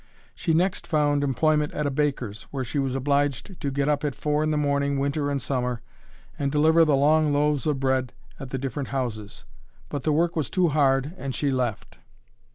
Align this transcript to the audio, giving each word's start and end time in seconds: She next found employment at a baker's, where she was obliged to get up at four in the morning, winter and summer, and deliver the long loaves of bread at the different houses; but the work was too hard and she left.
She 0.33 0.55
next 0.55 0.87
found 0.87 1.23
employment 1.23 1.73
at 1.73 1.85
a 1.85 1.91
baker's, 1.91 2.47
where 2.49 2.63
she 2.63 2.79
was 2.79 2.95
obliged 2.95 3.59
to 3.61 3.69
get 3.69 3.87
up 3.87 4.03
at 4.03 4.15
four 4.15 4.41
in 4.41 4.49
the 4.49 4.57
morning, 4.57 4.97
winter 4.97 5.29
and 5.29 5.39
summer, 5.39 5.79
and 6.39 6.51
deliver 6.51 6.83
the 6.83 6.95
long 6.95 7.31
loaves 7.31 7.67
of 7.67 7.79
bread 7.79 8.11
at 8.39 8.49
the 8.49 8.57
different 8.57 8.89
houses; 8.89 9.45
but 9.89 10.01
the 10.01 10.11
work 10.11 10.35
was 10.35 10.49
too 10.49 10.69
hard 10.69 11.13
and 11.19 11.35
she 11.35 11.51
left. 11.51 11.99